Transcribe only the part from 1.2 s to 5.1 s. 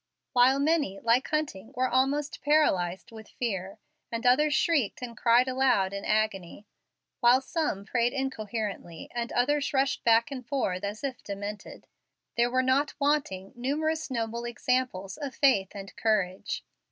Hunting, were almost paralyzed with fear, and others shrieked